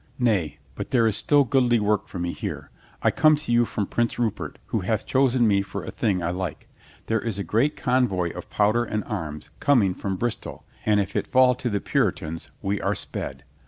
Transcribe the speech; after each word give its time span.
"Nay, 0.17 0.57
but 0.73 0.89
there 0.89 1.05
is 1.05 1.15
still 1.15 1.43
goodly 1.43 1.79
work 1.79 2.07
for 2.07 2.17
me 2.17 2.33
here. 2.33 2.71
I 3.03 3.11
come 3.11 3.35
to 3.35 3.51
you 3.51 3.65
from 3.65 3.85
Prince 3.85 4.17
Rupert, 4.17 4.57
who 4.65 4.79
hath 4.79 5.05
chosen 5.05 5.47
me 5.47 5.61
for 5.61 5.83
a 5.83 5.91
thing 5.91 6.23
I 6.23 6.31
like. 6.31 6.67
There 7.05 7.21
is 7.21 7.37
a 7.37 7.43
great 7.43 7.77
convoy 7.77 8.31
of 8.31 8.49
powder 8.49 8.83
and 8.83 9.03
arms 9.03 9.51
coming 9.59 9.93
from 9.93 10.15
Bristol 10.15 10.65
and 10.87 10.99
if 10.99 11.15
it 11.15 11.27
fall 11.27 11.53
to 11.53 11.69
the 11.69 11.79
Puritans 11.79 12.49
we 12.63 12.81
are 12.81 12.95
sped. 12.95 13.43